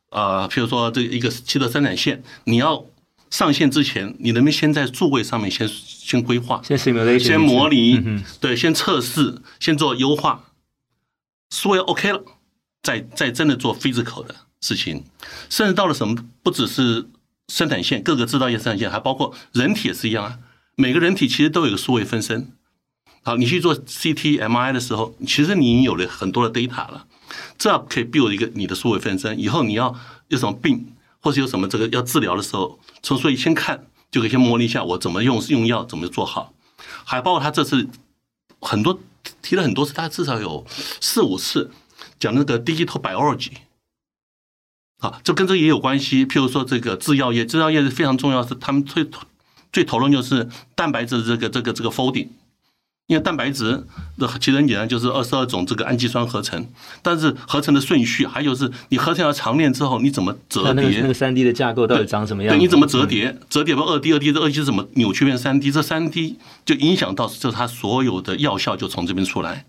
[0.10, 2.86] 呃，譬如说这一个汽车生产线，你要
[3.36, 6.94] 上线之前，你能不能先在座位上面先先规划，先先
[7.38, 8.02] 模拟，
[8.40, 10.46] 对，先测试，先做优化，
[11.50, 12.24] 说要 OK 了，
[12.82, 15.04] 再再真的做 physical 的事情，
[15.50, 17.08] 甚至到了什么，不只是。
[17.48, 20.40] 生产线，各个制造业生产线，还包括人体也是一样啊。
[20.76, 22.52] 每个人体其实都有个数位分身。
[23.22, 27.06] 好，你去做 CT、MRI 的时候，其实你已经有了很多的 data 了，
[27.60, 29.40] 这可以 build 一个你的数位分身。
[29.40, 29.96] 以后你要
[30.30, 30.95] 有什么病，
[31.26, 36.54] 或是有什么这个要治疗的时候，从所以先看就可以先模拟一下我怎么用用药，怎么做好。
[37.04, 37.88] 还包括他这次
[38.62, 39.00] 很多
[39.42, 40.64] 提了很多次，他至少有
[41.02, 41.72] 四五次
[42.20, 43.54] 讲那个 digital biology。
[45.00, 46.28] 啊，这跟这也有关系。
[46.28, 49.10] 譬如说，这个制药业，制药业是非常重要，是他们最
[49.74, 52.28] 最讨论就是蛋白质这个这个这个 folding。
[53.08, 53.84] 因为蛋白质
[54.18, 56.68] 的其实很简单，就是二十二种这个氨基酸合成，
[57.02, 61.02] 但是合成的顺序，还有是你合成了长链之后，你怎么折叠？
[61.02, 62.56] 那个三 D 的架构到底长什么样？
[62.56, 63.38] 对，你怎么折叠？
[63.50, 65.72] 折叠到二 D，二 D 这二 D 怎么扭曲变三 D？
[65.72, 69.66] 这三 D 就影响到，就是它所有的药效就从这边出来。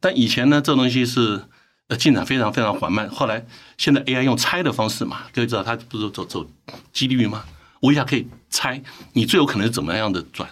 [0.00, 1.42] 但以前呢，这东西是。
[1.90, 3.08] 呃，进展非常非常缓慢。
[3.08, 3.46] 后来，
[3.78, 6.46] 现在 AI 用猜的方式嘛，各位知道它不是走走
[6.92, 7.42] 几率吗？
[7.80, 8.82] 我一下可以猜
[9.14, 10.50] 你最有可能是怎么样的转，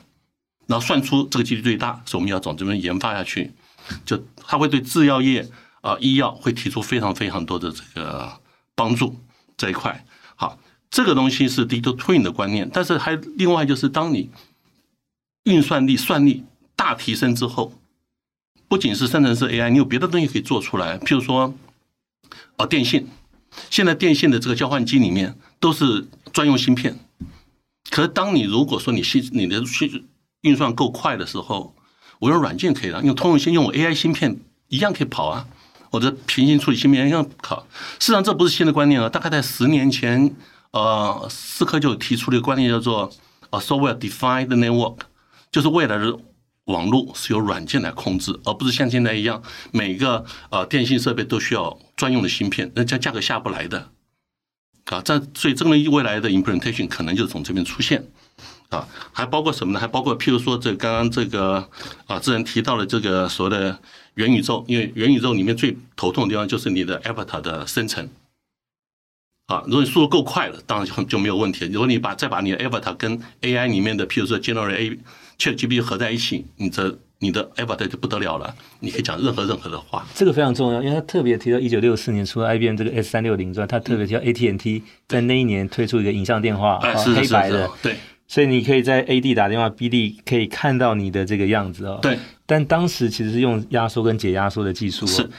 [0.67, 3.53] 然后算出这个几率最大，所以我们要从这边研发下去，
[4.05, 5.49] 就它会对制药业
[5.81, 8.41] 啊、医药会提出非常非常多的这个
[8.75, 9.17] 帮助
[9.57, 10.05] 这一块。
[10.35, 10.59] 好，
[10.91, 14.29] 这个东西是 digital twin 的观念，但是还另外就是当你
[15.45, 17.73] 运算力算力大提升之后，
[18.67, 21.55] 不仅是生成式 AI，你有别的东西可以做出来，譬如说
[22.57, 23.07] 啊、电信，
[23.71, 26.99] 现在电信的这个交换机里面都是专用芯片，
[27.91, 30.05] 可是当你如果说你芯你的芯
[30.43, 31.75] 运算够快的时候，
[32.19, 35.47] 我用软件可以了，用通用芯用我 AI 芯片一样可以跑啊，
[35.91, 37.67] 我的平行处理芯片一样跑。
[37.99, 40.35] 事实上这不是新的观念了，大概在十年前，
[40.73, 43.11] 呃，思科就提出了一个观念叫做
[43.51, 44.99] software defined network，
[45.51, 46.19] 就是未来的
[46.65, 53.91] 网络是由软件来控制，而不是像现在一样每个呃电信设备都需要专用的芯片，那价价格下不来的。
[54.87, 58.07] 啊，这所以这个未来的 implementation 可能就是从这边出现。
[58.69, 59.81] 啊，还包括什么呢？
[59.81, 61.69] 还包括譬如说，这刚刚这个
[62.07, 63.79] 啊，之前提到了这个所谓的
[64.15, 68.09] 元宇宙，因为元宇宙里面最头痛的地方就是你的 avatar 的生成。
[69.47, 71.67] 啊，如果你速度够快了，当然就就没有问题。
[71.67, 74.99] 如果你把再把你的 avatar 跟 AI 里面的譬如说 generate A
[75.39, 80.05] ChatGPT 合在一起，你这你的 avatar 就不得了了，你可以讲任何任何的话。
[80.17, 87.97] 这个非常重要，因为他特别提到一九六四年出了 IBM 这个 S 三六零之外，他特别提到 AT&T 在那一年推出一个影像电话，哎、是是是是黑白的，对。
[88.29, 91.99] 所以你可以在 A D 打电话，B D 可以看到你的这个样子哦。
[92.03, 92.19] 对。
[92.47, 95.09] 但当时其实是用压缩跟解压缩的技术哦。
[95.09, 95.31] 是。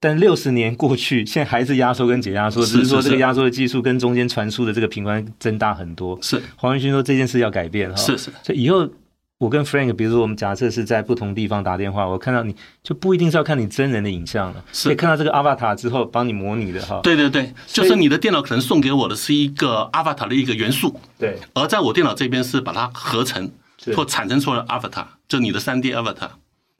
[0.00, 6.18] 但六十年过去，现在还是压缩跟解压缩，只是说这个压缩的技术跟中间传输的这个频宽增大很多。
[6.22, 6.42] 是。
[6.56, 7.96] 黄仁勋说这件事要改变哈。
[7.96, 8.30] 是是。
[8.42, 8.88] 所以以后。
[9.38, 17.00] 我跟 Frank，比如说我们假设是在不同地方打电话，我看到你就不一定是要看你真人的影像了，是可以看到这个 Avatar 之后帮你模拟的哈。
[17.02, 23.50] 对对对，就是你的电脑可能送给我的是一个 Avatar 的一个元素，对，而在我电脑这边是把它合成
[23.94, 26.30] 或产生出来的 Avatar，就你的 3D Avatar。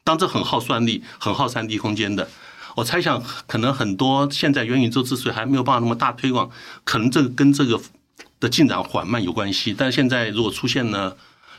[0.02, 2.26] 当这很耗算力、很耗 3D 空间的，
[2.76, 6.48] 我猜想可能很多现在元宇宙之所以还没有办法那么大推广，
[6.84, 7.78] 可能这个跟这个
[8.40, 9.74] 的进展缓慢有关系。
[9.76, 11.12] 但是现在如果出现呢？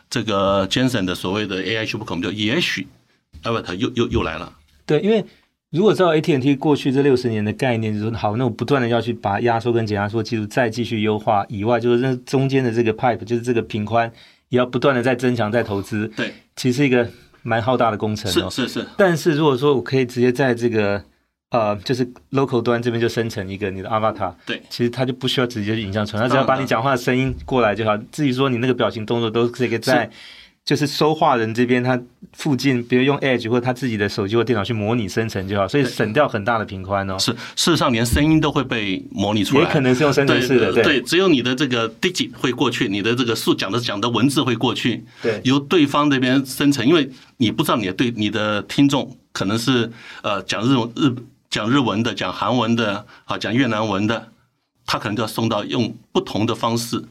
[0.10, 2.88] 这个 Jensen 的所谓的 AI Supercomputer，也许
[3.44, 4.54] Avatar 又又又来了。
[4.86, 5.26] 对，因为
[5.70, 14.10] 如果照 AT&T 过去这六十年的概念，就是说好，那我不断的要去把压缩跟解压缩技术再继续优化以外，就是那中间的这个 pipe，就是这个频宽，
[14.50, 16.08] 也要不断的在增强、在投资。
[16.16, 17.10] 对，其实是一个
[17.44, 18.50] 蛮浩大的工程哦。
[18.50, 18.88] 是是是。
[18.98, 21.04] 但是如果说我可以直接在这个
[21.50, 27.96] 呃，就是 local 端这边就生成一个你的 avatar，对，其实它就不需要直接去影像传，它只要把你讲话的声音过来就好。
[28.12, 30.10] 至于说你那个表情动作，都可以在
[30.66, 31.98] 就是说话人这边，他
[32.34, 37.18] 附近，比如用 Edge 或他自己的手机或电脑去模拟生成就好，所以省掉很大的频宽哦。
[37.18, 49.90] 是，事实上连声音都会被模拟出来，也可能是用生成式的，对，对，只有你的这个 digit 会过去，你的这个数讲的讲的文字会过去，对，由对方这边生成，因为你不知道你的对你的听众可能是
[50.22, 51.16] 呃讲日日。
[51.50, 54.32] 讲日文的，讲韩文的，啊，讲越南文的，
[54.86, 57.06] 他可能就要送到用不同的方式，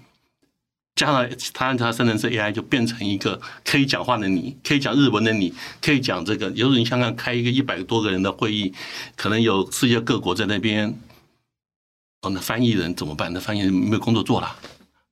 [0.95, 6.51] 加上他让他生成式 AI 就变成一个可以讲话的你，可以讲日文的你，可以讲这个。
[6.51, 8.73] 有时你想想开一个一百多个人的会议，
[9.17, 10.99] 可能有世界各国在那边，
[12.23, 13.33] 哦，那翻译人怎么办？
[13.33, 14.57] 那翻译人没有工作做了，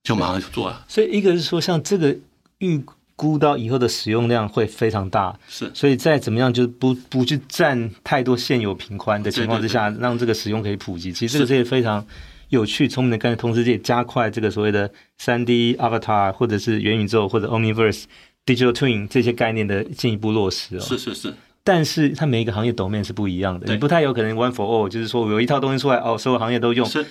[0.02, 0.84] 就马上就做了。
[0.88, 2.16] 所以一个是说，像这个
[2.58, 2.84] 预。
[3.16, 11.12] 估到以后的使用量会非常大，是，所以再怎么样就不不去占太多现有频宽的情况之下，让这个使用可以普及。
[11.12, 12.04] 其实这个是也非常
[12.48, 18.02] 有趣、聪明的概念，同时也加快这个所谓的三 D Avatar 或者是元宇宙或者 Omniverse
[18.44, 20.80] Digital Twin 这些概念的进一步落实哦。
[20.80, 26.84] 是是是，但是它每一个行业 domain 是不一样的，你不太有可能 one for all，就是说我有一套东西出来哦，所有行业都用。
[26.84, 27.06] 是。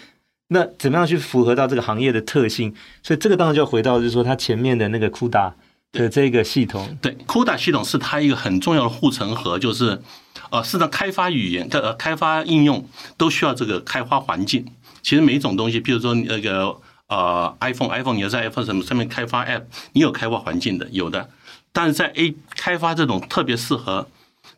[0.50, 2.76] 那怎么样去符合到这个行业的特性？
[3.02, 5.54] 所以这个当然就要回到就是说它前面的那个 CUDA。
[5.94, 10.02] 的这个系统，对，CUDA 系统是它一个很重要的护城河，就是，
[10.50, 14.66] 呃，市场开发语言、呃开发应用都需要这个开发环境。
[15.04, 16.76] 其实每一种东西，比如说那个
[17.08, 21.30] 呃 iPhone，iPhone 你要在 iPhone 什么上面开发 App，你有开发环境的，有的。
[21.72, 24.08] 但是在 A 开发这种特别适合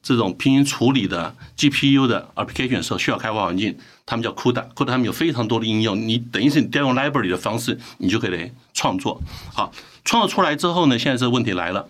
[0.05, 9.19] 这种拼音处理的 GPU 的 application 的时候，需要开发环境，他们叫 CUDA，CUDA 他们有非常多的应用，你等于是你调用 library 的方式，你就可以创作，
[9.51, 9.73] 好。
[10.03, 11.89] 创作出来之后呢，现在这个问题来了，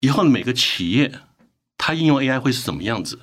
[0.00, 1.12] 以后每个企业
[1.78, 3.20] 它应用 AI 会是什么样子？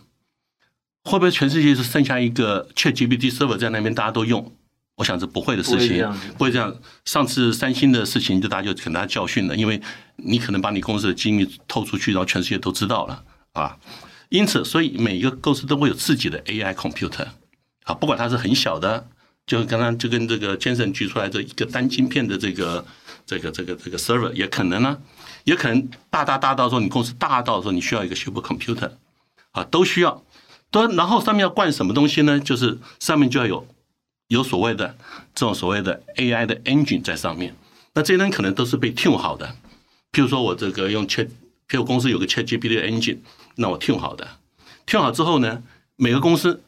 [1.03, 4.53] 会不会全世界是剩下一个 ChatGPT server 在那边大家都用？
[4.95, 6.73] 我想是不会的事情，不会这样。
[7.03, 9.82] 上次三星的事情就大家就给大家教训了，因为
[10.15, 13.23] 你可能把你公司的机密透出去，然后全世界都知道了
[13.62, 13.78] 啊。
[14.30, 17.28] 因此，所以每一个公司都会有自己的 AI computer
[17.84, 19.08] 啊，不管它是很小的，
[19.46, 22.86] 就刚刚就跟这个 Jensen 举出来这一个单晶片的这个。
[23.30, 24.98] 这个这个这个 server，也可能呢，
[25.43, 28.89] 也可能大大大到说你公司大到说你需要一个 supercomputer，
[29.52, 30.24] 啊，都需要，
[30.72, 32.39] 都然后上面要灌什么东西呢？
[32.39, 33.67] 就是上面就要有
[34.30, 34.96] 有所谓的
[35.36, 37.54] 这种所谓的 AI 的 engine 在上面，
[37.96, 39.58] 那这些人可能都是被 tune 好的，
[40.13, 41.28] 譬如说我这个用 Chat，
[41.67, 43.17] 譬如公司有个 ChatGPT 的 engine，
[43.58, 44.28] 那我听好的
[44.86, 45.62] 听好之后呢，
[45.96, 46.63] 每个公司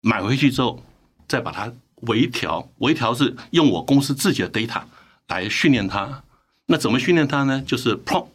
[0.00, 0.82] 买回去之后
[1.28, 4.82] 再把它微调，微调是用我公司自己的 data。
[5.28, 6.22] 来训练它，
[6.66, 7.62] 那怎么训练它呢？
[7.66, 8.28] 就是 prompt，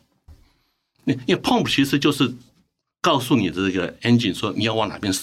[1.05, 2.33] 因为 prompt 其实就是
[2.99, 5.13] 告诉你的这个 engine 说你要往哪边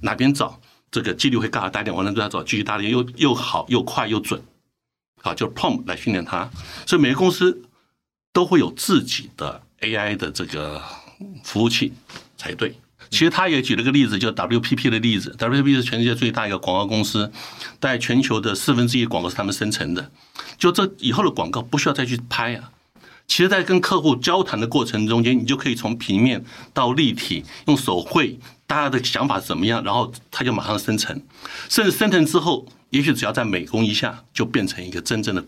[0.00, 4.42] 哪边找，这个几率会更大一点，往哪边找几率大一点，又又好又快又准，
[5.22, 6.50] 好，就 prompt 来训练它。
[6.86, 7.62] 所以每个公司
[8.32, 10.82] 都会有自己的 AI 的这个
[11.44, 11.92] 服务器
[12.36, 12.74] 才对。
[13.10, 15.34] 其实他也举了个例子，就 WPP 的例子。
[15.38, 17.30] WPP 是全世界最大一个广告公司，
[17.80, 20.10] 在全球的四分之一广告是他们生成的。
[20.56, 22.70] 就这以后的广告不需要再去拍啊。
[23.26, 31.22] 其实，在跟客户交谈的过程中间，你就可以从平面到立体，用手绘，大家的想法怎么样，然后他就马上生成。
[31.68, 35.44] 甚至生成之后，也许只要再美工一下，就变成一个真正的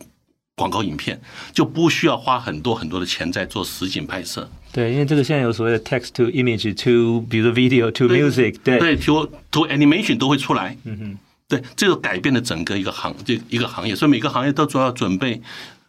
[0.54, 1.20] 广告影片，
[1.52, 4.50] 就不需要花很多很多的钱在做实景拍摄。
[4.74, 10.76] 对，因为这个现在有所谓的 text to image to，比如说 video to music，对对，to to animation 都会出来。
[10.82, 15.40] 嗯哼，对，这个改变了整个一个行这一个行业，所以每个行业都主要准备，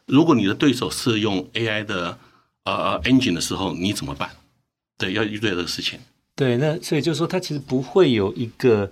[0.05, 2.15] 如果你的对手是用 AI 的
[2.65, 4.29] 呃 engine 的时候，你怎么办？
[4.99, 5.97] 对，要应对这个事情。
[6.35, 8.91] 对，那所以就是说，它其实不会有一个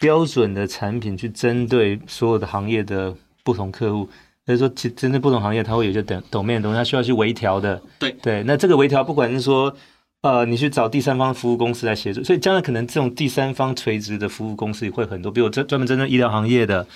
[0.00, 4.08] 标准的产品去针对所有的行业的不同客户。
[4.46, 7.80] 所以说，其实针对不同行业，它会有一些等 domain 的东西，它需要去微调的。
[7.98, 8.12] 对。
[8.22, 9.74] 对，那这个微调，不管是说，
[10.20, 16.86] 呃，你去找第三方服务公司来协助，所以将来可能这种第三方垂直的服务公司也会很多，比如专专门针对医疗行业的、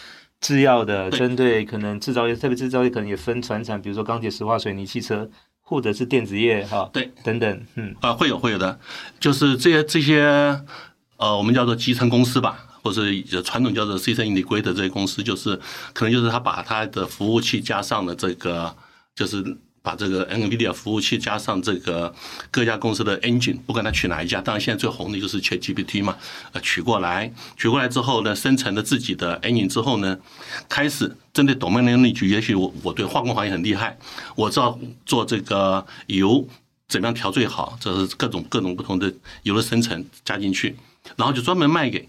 [0.40, 5.28] 制药的，针对可能制造业，特别制造业可能也分传产，比如说钢铁、石化、水泥、汽车，
[5.62, 8.78] 或者是电子业，哈，对，等等，嗯，啊，会有会有的，
[9.18, 10.22] 就是这些这些，
[11.16, 12.66] 呃，我们叫做集成公司吧。
[12.82, 13.02] 或者
[13.42, 15.58] 传统叫做 System Integrator 这些公司，就是
[15.92, 18.74] 可能就是他把他的服务器加上了这个，
[19.14, 22.14] 就是把这个 NVIDIA 服务器加上这个
[22.50, 26.16] 各家公司的 engine，不管他取哪一家，当然现在最红的就是 ChatGPT 嘛，
[26.52, 30.18] 呃，取过来，取过来之后呢，生成了自己的 engine 之后呢，
[30.68, 33.96] 开始针对 domain knowledge，也许我我对化工行业很厉害，
[34.36, 36.46] 我知道做这个油
[36.88, 39.12] 怎么样调最好，这是各种各种不同的
[39.44, 40.76] 油的生成加进去，
[41.16, 42.08] 然后就专门卖给。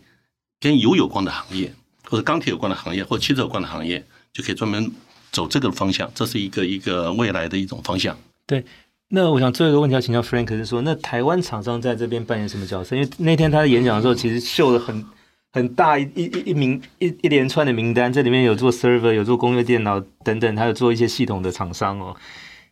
[0.60, 4.92] 跟油有关的行业，或者钢铁有关的行业，或汽车有关的行业，就可以专门
[5.32, 6.10] 走这个方向。
[6.14, 8.18] 这是一个一个未来的一种方向。
[8.46, 8.66] 对，
[9.10, 12.96] 那我想最后一个问题要请教 Frank 是说，那台湾厂商在这边扮演什么角色？
[12.96, 15.06] 因为那天他在演讲的时候，其实秀了很
[15.52, 22.16] 很大一一一名一一连串的名单，这里面有做 server，有做工业电脑等等，还有做一些系统的厂商哦。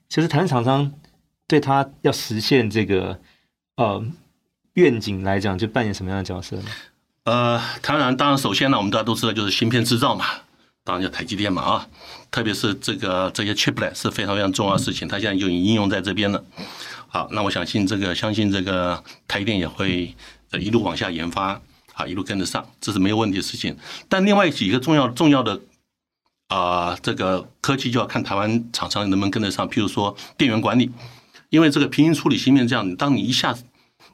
[0.09, 0.91] 其实台湾厂商
[1.47, 3.19] 对他要实现这个
[3.77, 4.05] 呃
[4.73, 6.65] 愿景来讲，就扮演什么样的角色呢？
[7.27, 10.27] 呃，当然，当然，首先呢，我们大家都知道，就是芯片制造嘛，
[10.85, 11.87] 当然叫台积电嘛啊，
[12.31, 16.41] 特别是这个这些 chiplet 是非常非常重要的事情，它现在就已经应用在这边了。
[17.09, 20.15] 好，那我相信这个，相信这个台积电也会
[20.53, 21.59] 一路往下研发，
[21.95, 23.75] 啊，一路跟得上，这是没有问题的事情。
[24.07, 25.59] 但另外几个重要重要的
[26.47, 30.89] 啊、这个科技就要看台湾厂商能不能跟得上，譬如说电源管理，
[31.49, 33.53] 因为这个平行处理芯片这样，当你一下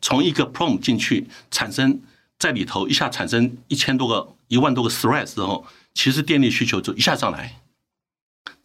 [0.01, 2.01] 从一个 prom 进去产生。
[2.43, 7.61] 在里头一下产生一千多个、一万多个 thread 之后，其实电力需求就一下上来。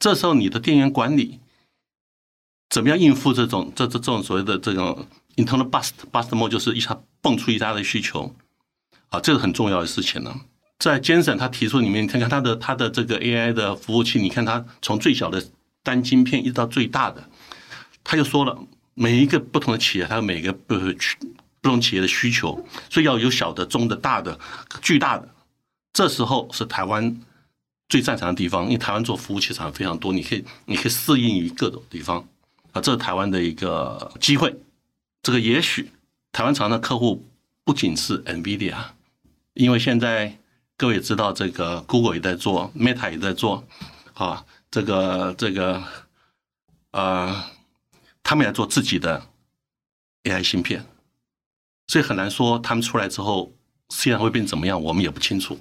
[0.01, 1.39] 这时候你的电源管理
[2.69, 8.35] 怎么样应付这种、这这这种所谓的这种 internal bust bust mode，就是一下蹦出一大堆需求
[9.11, 10.35] 啊，这个很重要的事情呢。
[10.81, 15.41] 在 Jensen 他提出里面，你看看他的他的这个 AI 的服务器，你看他从最小的
[15.85, 17.31] 单晶片一直到最大的，
[18.03, 18.59] 他就说了，
[18.95, 21.17] 每一个不同的企业，它每个不区。
[21.61, 24.39] 不同企业的需求，所以要有小的、中的、大的、
[24.81, 25.29] 巨大的。
[25.93, 27.21] 这时候是台湾
[27.89, 32.27] 最擅长的地方，因为台湾做服务器厂非常多，你可以你可以适应于各种地方
[32.73, 34.55] 啊，这是台湾的一个机会。
[35.23, 35.91] 这个也许
[36.31, 37.27] 台湾厂的客户
[37.65, 38.77] 不仅是 NVIDIA，
[39.55, 40.39] 因为现在
[40.77, 43.67] 各位也知道，这个 Google 也在做，Meta 也在做，
[44.15, 45.83] 啊，这个这个
[46.93, 47.45] 呃，
[48.23, 49.27] 他们也做自己的
[50.23, 50.87] AI 芯片。
[51.89, 53.53] 所以很难说他们出来之后，
[53.89, 55.59] 虽然会变怎么样，我们也不清楚。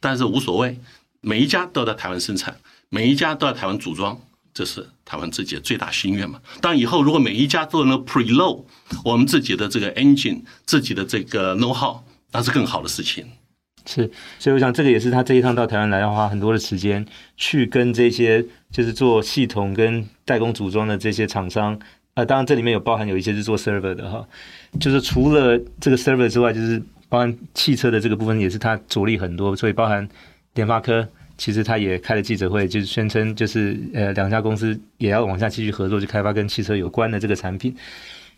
[0.00, 0.78] 但是无所谓，
[1.20, 2.56] 每一家都在台湾生产，
[2.88, 4.20] 每一家都在台湾组装，
[4.52, 6.40] 这是台湾自己的最大心愿嘛。
[6.60, 8.64] 当以后如果每一家都能 preload
[9.04, 12.00] 我们自己的这个 engine，自己的这个 know how，
[12.32, 13.24] 那是更好的事情。
[13.86, 17.04] 是，所以我想这个也是他这一趟到台湾来要花很多的时间
[17.36, 21.78] 去跟这些就是做系统跟代工组装的这些厂商，
[22.14, 24.26] 呃，当然这里面有包含有一些是做 server 的哈，
[24.78, 30.06] 就是除了这个 server 之外，就是包含汽车的这个部分也是他着力很多，所以包含
[30.54, 31.08] 联发科，
[31.38, 37.74] 其实他也开了记者会，就是宣称就是呃两家公司也要往下继续合作，去开发跟汽车有关的这个产品。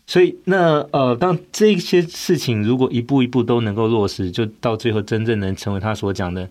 [0.07, 6.47] 所以，那呃，当这些事情如果一步一步都能够落实，就到最后真正能成为他所讲的，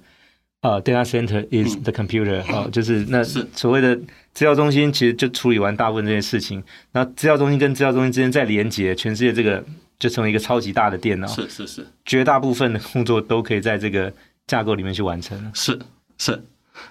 [0.65, 3.95] 呃，data center is the computer，啊、嗯呃，就是那所谓的
[4.33, 6.65] 资料中心，其实就处理完大部分这些事情。
[6.93, 9.63] 那资料中心跟资料中心之间再连接，全世界这个
[9.99, 11.27] 就成为一个超级大的电脑。
[11.27, 14.11] 是是是，绝大部分的工作都可以在这个
[14.47, 15.39] 架构里面去完成。
[15.53, 15.79] 是
[16.17, 16.43] 是，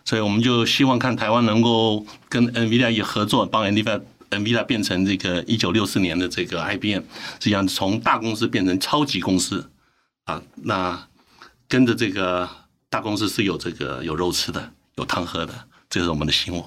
[0.06, 4.00] 所以我们就希望看台湾能够跟 NVIDIA 也合作，帮 NVIDIA。
[4.30, 7.02] NVIDIA 变成这个一九六四年的这个 IBM，
[7.40, 9.70] 实际上从大公司变成超级公司
[10.26, 11.08] 啊，那
[11.70, 12.50] 跟着这个
[12.94, 15.54] 大公司是有这个有肉吃的，有汤喝的，
[15.90, 16.64] 这是我们的希望。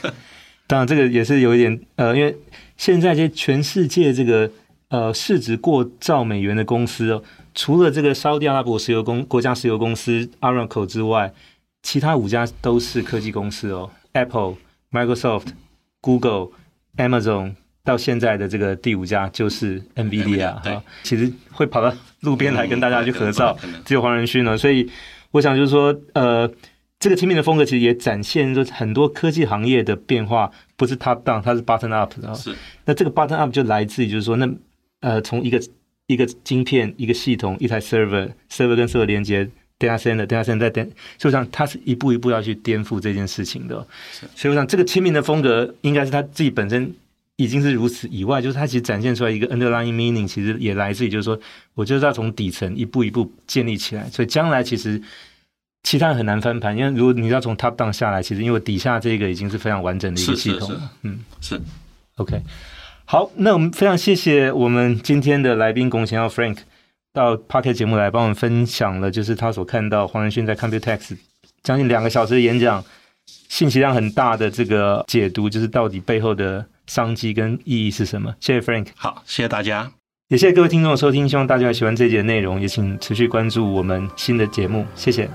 [0.68, 2.36] 当然，这个也是有一点呃，因为
[2.76, 4.50] 现在这全世界这个
[4.90, 7.22] 呃市值过兆美元的公司哦，
[7.54, 11.32] 除了这个沙乌地阿拉伯石油公国家石油公司 Aramco 之外，
[11.82, 14.56] 其他五家都是科技公司哦，Apple、
[14.90, 15.46] Microsoft、
[16.02, 16.48] Google。
[16.98, 23.56] Amazon 到现在的这个第五家就是 NVIDIA 哈，其实会跑到路边来跟大家去合照，
[23.86, 24.58] 只有黄仁勋呢。
[24.58, 24.86] 所以
[25.32, 26.48] 我想就是说，呃，
[27.00, 32.32] 这个 Teaming 的风格其实也展现说很多科技行业的变化，不是 Top Down，它是 button Up 的。
[32.34, 32.54] 是。
[32.84, 34.48] 那这个 button Up 就来自于就是说，那
[35.00, 35.60] 呃，从一个
[36.06, 40.86] 一个晶片、一个系统、一台 Server，Server 跟 Server 连接，Data Center，Data Center 在颠，
[41.18, 43.86] 所以我想它是一步一步要去颠覆这件事情的。
[44.36, 46.94] 所以我想这个 Teaming 的风格应该是他自己本身。
[47.42, 51.38] 已经是如此以外，就是它其实展现出来一个 underlying meaning，其实也来自于就是说，
[51.74, 55.02] 我就是要从底层一步一步建立起来，所以将来其实
[55.82, 60.90] 其他人很难翻盘，因为如果你要从 top down 下来，其实因为底下这个已经是非常完整的一个系统了。
[61.02, 61.60] 嗯，是
[62.16, 62.40] OK。
[63.04, 66.58] 好，那我们非常谢谢我们今天的来宾龚贤耀 Frank
[67.12, 71.16] 到 Podcast 节目来帮我们分享了，就是他所看到黄仁勋在 Computex
[71.62, 72.84] 将近两个小时的演讲，
[73.48, 76.64] 信息量很大的这个解读，就是到底背后的。
[76.92, 78.34] 商机跟意义是什么？
[78.38, 79.90] 谢谢 Frank，好，谢谢大家，
[80.28, 85.26] 也谢谢各位听众的收听，希望大家喜欢这一节内容，也请持续关注我们新的节目，谢谢。